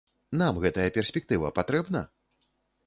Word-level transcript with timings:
Нам 0.41 0.55
гэтая 0.63 0.87
перспектыва 0.97 1.53
патрэбна? 1.61 2.05